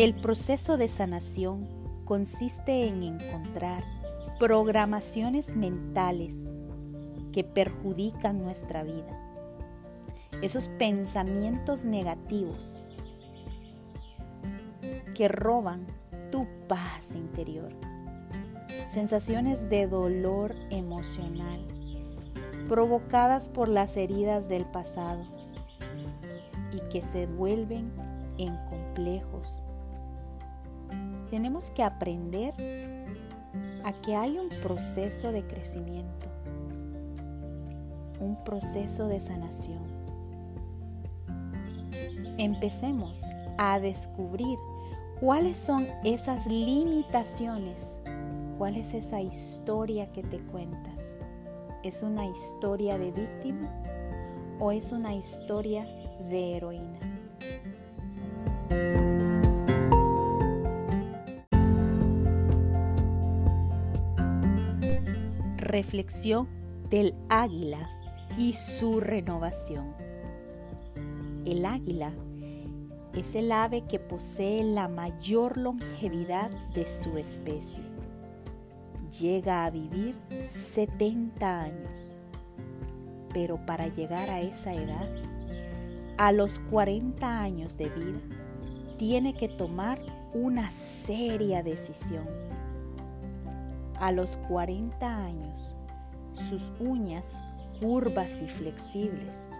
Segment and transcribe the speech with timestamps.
[0.00, 1.68] El proceso de sanación
[2.06, 3.84] consiste en encontrar
[4.38, 6.34] programaciones mentales
[7.32, 9.14] que perjudican nuestra vida.
[10.40, 12.82] Esos pensamientos negativos
[15.14, 15.86] que roban
[16.32, 17.70] tu paz interior.
[18.88, 21.60] Sensaciones de dolor emocional
[22.70, 25.26] provocadas por las heridas del pasado
[26.72, 27.92] y que se vuelven
[28.38, 29.62] en complejos.
[31.30, 32.54] Tenemos que aprender
[33.84, 36.28] a que hay un proceso de crecimiento,
[38.20, 39.78] un proceso de sanación.
[42.36, 43.22] Empecemos
[43.58, 44.58] a descubrir
[45.20, 47.98] cuáles son esas limitaciones,
[48.58, 51.18] cuál es esa historia que te cuentas.
[51.84, 53.70] ¿Es una historia de víctima
[54.58, 55.84] o es una historia
[56.28, 57.09] de heroína?
[65.70, 66.48] Reflexión
[66.90, 67.88] del águila
[68.36, 69.94] y su renovación.
[71.44, 72.12] El águila
[73.14, 77.84] es el ave que posee la mayor longevidad de su especie.
[79.20, 82.00] Llega a vivir 70 años.
[83.32, 85.08] Pero para llegar a esa edad,
[86.18, 88.20] a los 40 años de vida,
[88.98, 90.00] tiene que tomar
[90.34, 92.26] una seria decisión
[94.00, 95.76] a los 40 años,
[96.48, 97.40] sus uñas
[97.80, 99.50] curvas y flexibles.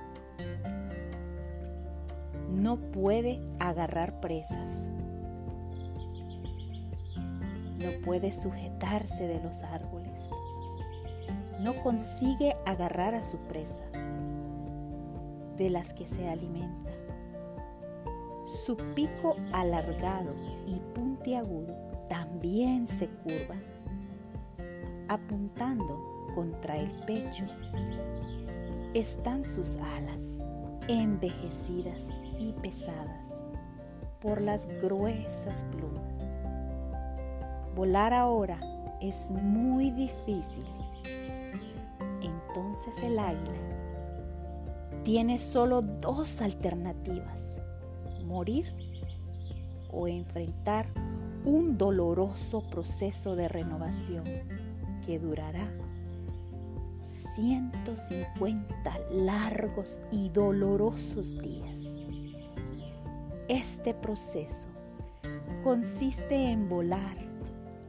[2.50, 4.88] No puede agarrar presas.
[7.78, 10.20] No puede sujetarse de los árboles.
[11.60, 13.82] No consigue agarrar a su presa
[15.56, 16.90] de las que se alimenta.
[18.64, 20.34] Su pico alargado
[20.66, 21.74] y puntiagudo
[22.08, 23.56] también se curva
[25.10, 27.44] apuntando contra el pecho,
[28.94, 30.40] están sus alas,
[30.86, 32.04] envejecidas
[32.38, 33.42] y pesadas
[34.20, 36.14] por las gruesas plumas.
[37.74, 38.60] Volar ahora
[39.00, 40.64] es muy difícil.
[42.22, 43.50] Entonces el águila
[45.02, 47.60] tiene solo dos alternativas,
[48.24, 48.72] morir
[49.90, 50.86] o enfrentar
[51.44, 54.69] un doloroso proceso de renovación
[55.10, 55.68] que durará
[57.34, 61.80] 150 largos y dolorosos días.
[63.48, 64.68] Este proceso
[65.64, 67.16] consiste en volar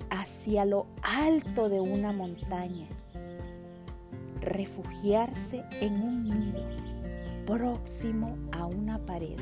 [0.10, 2.88] hacia lo alto de una montaña,
[4.40, 6.66] refugiarse en un nido
[7.46, 9.38] próximo a una pared.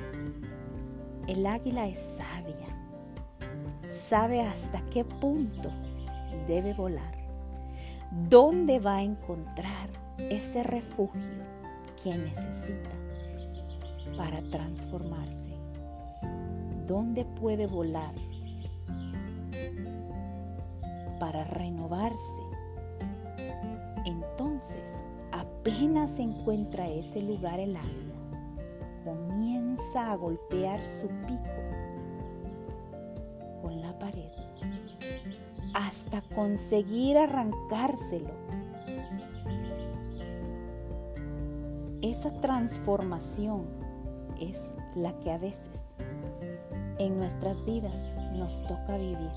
[1.30, 2.68] El águila es sabia,
[3.88, 5.72] sabe hasta qué punto
[6.46, 7.19] debe volar
[8.12, 11.30] ¿Dónde va a encontrar ese refugio
[12.04, 12.90] que necesita
[14.18, 15.50] para transformarse?
[16.88, 18.16] ¿Dónde puede volar
[21.20, 22.42] para renovarse?
[24.06, 28.16] Entonces, apenas encuentra ese lugar el águila,
[29.04, 31.62] comienza a golpear su pico
[33.62, 34.29] con la pared
[35.90, 38.30] hasta conseguir arrancárselo.
[42.04, 43.66] Esa transformación
[44.40, 45.96] es la que a veces
[47.00, 49.32] en nuestras vidas nos toca vivir.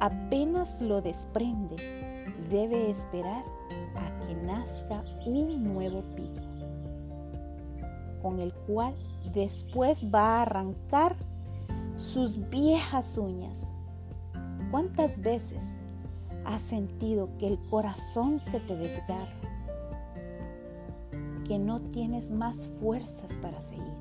[0.00, 1.76] Apenas lo desprende,
[2.50, 3.44] debe esperar
[3.94, 6.42] a que nazca un nuevo pico,
[8.20, 8.96] con el cual
[9.32, 11.14] después va a arrancar
[11.96, 13.72] sus viejas uñas
[14.70, 15.80] ¿Cuántas veces
[16.44, 19.34] has sentido que el corazón se te desgarra?
[21.44, 23.92] Que no tienes más fuerzas para seguir.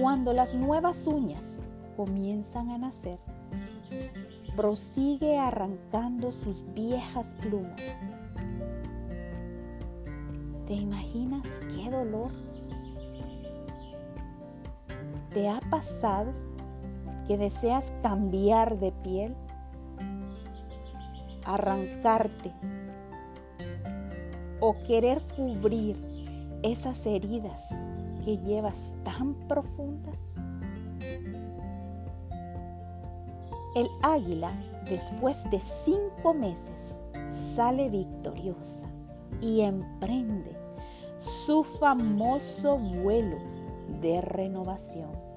[0.00, 1.58] Cuando las nuevas uñas
[1.96, 3.18] comienzan a nacer,
[4.54, 7.82] prosigue arrancando sus viejas plumas.
[10.66, 12.30] ¿Te imaginas qué dolor?
[15.32, 16.53] ¿Te ha pasado
[17.26, 19.34] que deseas cambiar de piel,
[21.44, 22.52] arrancarte
[24.60, 25.96] o querer cubrir
[26.62, 27.70] esas heridas
[28.24, 30.18] que llevas tan profundas?
[33.74, 34.52] El águila,
[34.88, 37.00] después de cinco meses,
[37.30, 38.86] sale victoriosa
[39.40, 40.56] y emprende
[41.18, 43.38] su famoso vuelo
[44.00, 45.33] de renovación.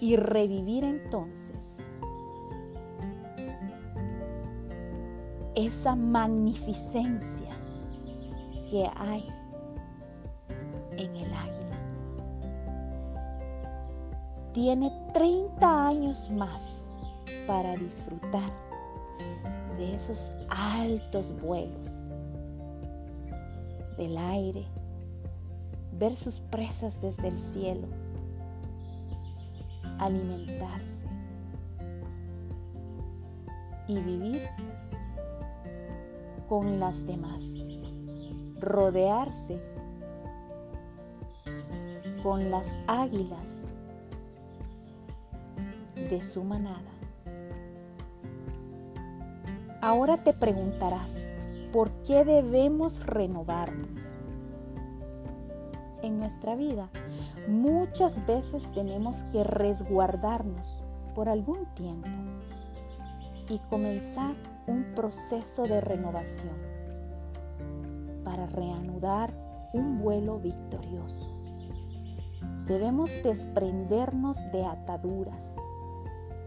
[0.00, 1.78] Y revivir entonces
[5.54, 7.56] esa magnificencia
[8.70, 9.26] que hay
[10.98, 11.78] en el águila.
[14.52, 16.86] Tiene 30 años más
[17.46, 18.50] para disfrutar
[19.78, 22.06] de esos altos vuelos
[23.96, 24.66] del aire,
[25.92, 27.88] ver sus presas desde el cielo,
[29.98, 31.06] alimentarse
[33.88, 34.42] y vivir
[36.48, 37.42] con las demás,
[38.60, 39.60] rodearse
[42.22, 43.70] con las águilas
[45.94, 46.80] de su manada.
[49.80, 51.30] Ahora te preguntarás,
[51.72, 53.88] ¿por qué debemos renovarnos?
[56.02, 56.88] En nuestra vida,
[57.48, 60.84] muchas veces tenemos que resguardarnos
[61.14, 62.08] por algún tiempo
[63.48, 64.34] y comenzar
[64.66, 66.56] un proceso de renovación
[68.24, 69.32] para reanudar
[69.72, 71.32] un vuelo victorioso.
[72.66, 75.54] Debemos desprendernos de ataduras,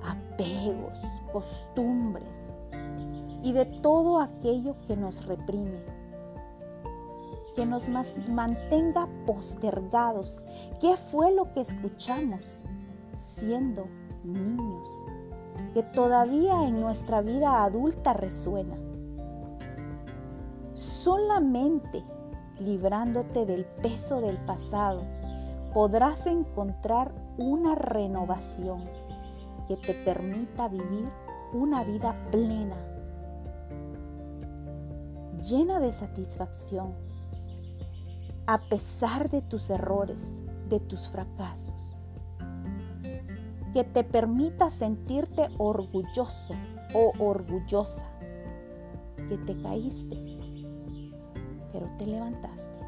[0.05, 0.99] apegos,
[1.31, 2.53] costumbres
[3.41, 5.81] y de todo aquello que nos reprime,
[7.59, 10.45] que nos mantenga postergados.
[10.79, 12.39] ¿Qué fue lo que escuchamos
[13.17, 13.85] siendo
[14.23, 14.87] niños?
[15.73, 18.77] que todavía en nuestra vida adulta resuena.
[20.73, 22.01] Solamente
[22.59, 25.01] librándote del peso del pasado
[25.73, 28.85] podrás encontrar una renovación
[29.67, 31.09] que te permita vivir
[31.53, 32.77] una vida plena,
[35.41, 37.08] llena de satisfacción,
[38.51, 41.95] a pesar de tus errores, de tus fracasos
[43.75, 46.55] que te permita sentirte orgulloso
[46.95, 48.09] o orgullosa,
[49.29, 50.17] que te caíste,
[51.71, 52.79] pero te levantaste,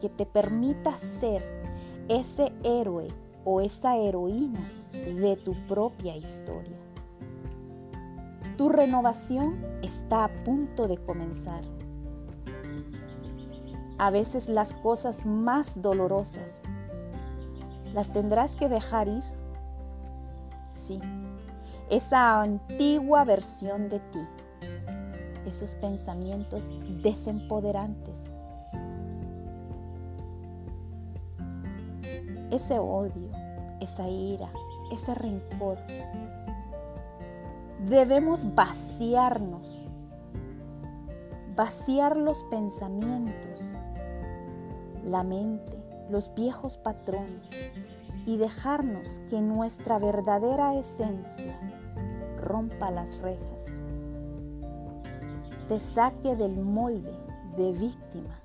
[0.00, 1.44] que te permita ser
[2.08, 3.06] ese héroe
[3.44, 6.76] o esa heroína de tu propia historia.
[8.56, 11.62] Tu renovación está a punto de comenzar.
[14.00, 16.62] A veces las cosas más dolorosas.
[17.92, 19.22] Las tendrás que dejar ir
[21.88, 24.20] esa antigua versión de ti,
[25.46, 26.70] esos pensamientos
[27.02, 28.34] desempoderantes,
[32.50, 33.30] ese odio,
[33.80, 34.50] esa ira,
[34.92, 35.78] ese rencor.
[37.86, 39.86] Debemos vaciarnos,
[41.56, 43.60] vaciar los pensamientos,
[45.04, 45.78] la mente,
[46.10, 47.48] los viejos patrones
[48.26, 51.58] y dejarnos que nuestra verdadera esencia
[52.40, 53.64] rompa las rejas,
[55.68, 57.12] te saque del molde
[57.56, 58.40] de víctima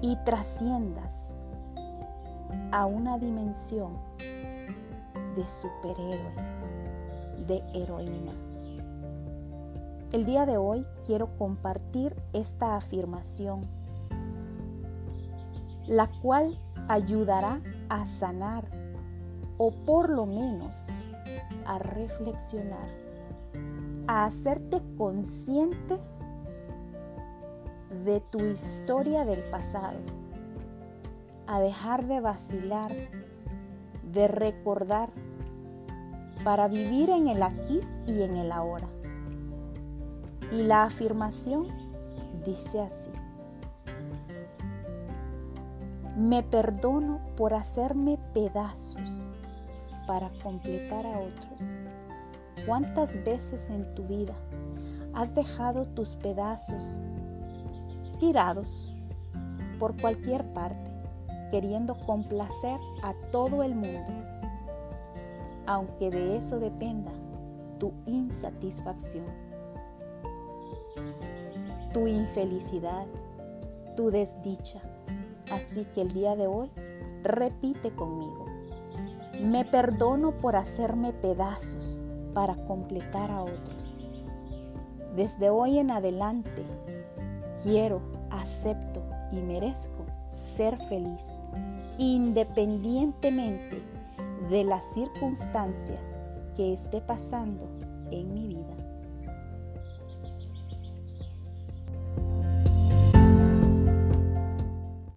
[0.00, 1.34] y trasciendas
[2.72, 3.92] a una dimensión
[5.36, 6.34] de superhéroe,
[7.46, 8.32] de heroína.
[10.12, 13.66] El día de hoy quiero compartir esta afirmación,
[15.92, 16.58] la cual
[16.88, 18.64] ayudará a sanar
[19.58, 20.86] o por lo menos
[21.66, 22.88] a reflexionar,
[24.06, 26.00] a hacerte consciente
[28.06, 29.98] de tu historia del pasado,
[31.46, 32.92] a dejar de vacilar,
[34.14, 35.10] de recordar,
[36.42, 38.88] para vivir en el aquí y en el ahora.
[40.50, 41.68] Y la afirmación
[42.44, 43.10] dice así.
[46.22, 49.24] Me perdono por hacerme pedazos
[50.06, 51.60] para completar a otros.
[52.64, 54.34] ¿Cuántas veces en tu vida
[55.14, 57.00] has dejado tus pedazos
[58.20, 58.94] tirados
[59.80, 60.92] por cualquier parte,
[61.50, 64.12] queriendo complacer a todo el mundo?
[65.66, 67.10] Aunque de eso dependa
[67.80, 69.26] tu insatisfacción,
[71.92, 73.08] tu infelicidad,
[73.96, 74.80] tu desdicha
[75.52, 76.70] Así que el día de hoy
[77.22, 78.46] repite conmigo.
[79.42, 83.98] Me perdono por hacerme pedazos para completar a otros.
[85.14, 86.64] Desde hoy en adelante
[87.62, 91.22] quiero, acepto y merezco ser feliz
[91.98, 93.82] independientemente
[94.48, 96.16] de las circunstancias
[96.56, 97.68] que esté pasando
[98.10, 98.81] en mi vida.